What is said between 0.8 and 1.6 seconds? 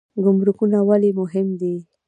ولې مهم